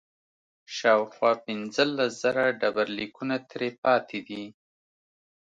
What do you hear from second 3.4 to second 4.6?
ترې پاتې دي